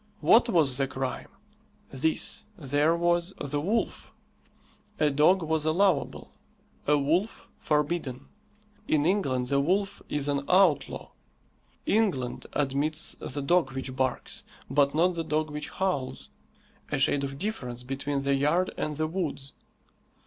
[0.21, 1.27] What was the crime?
[1.91, 4.11] This: there was the wolf.
[4.99, 6.31] A dog was allowable;
[6.87, 8.25] a wolf forbidden.
[8.87, 11.11] In England the wolf is an outlaw.
[11.85, 16.31] England admits the dog which barks, but not the dog which howls
[16.91, 19.53] a shade of difference between the yard and the woods.